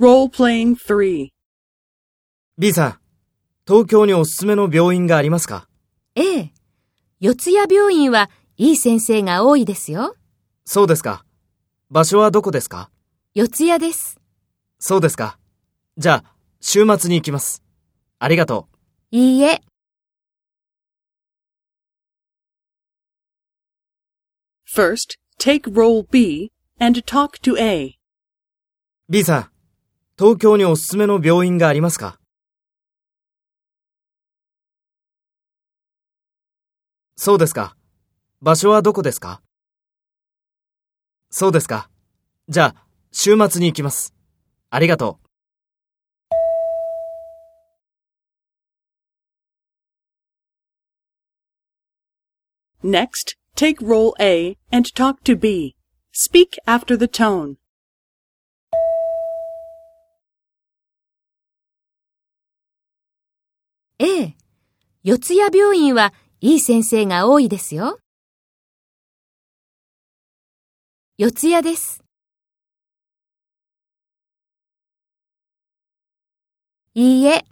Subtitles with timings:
[0.00, 1.28] Role-playing 3.
[2.56, 2.98] B さん、
[3.66, 5.68] 東京におすすめの病院がありますか？
[6.14, 6.52] ええ。
[7.20, 10.16] 四谷病院はいい先生が多いですよ。
[10.64, 11.26] そうですか。
[11.90, 12.90] 場所はどこですか？
[13.34, 14.18] 四谷です。
[14.78, 15.38] そうですか。
[15.98, 17.62] じゃあ、週末に行きます。
[18.18, 18.68] ありがと
[19.12, 19.16] う。
[19.16, 19.60] いいえ。
[24.74, 27.98] First, take role B and talk to A.
[29.10, 29.50] B さん、
[30.20, 32.18] 東京におすすめの病院がありますか？
[37.16, 37.74] そうですか。
[38.42, 39.40] 場所はどこですか？
[41.30, 41.88] そうですか。
[42.50, 44.14] じゃあ、週末に行きます。
[44.68, 45.18] ありがと
[52.82, 52.86] う。
[52.86, 55.76] Next, take role A and talk to B.
[56.12, 57.56] Speak after the tone.
[64.02, 64.34] ええ。
[65.02, 67.98] 四谷病院はいい先生が多いですよ。
[71.18, 72.02] 四谷です。
[76.94, 77.44] いいえ。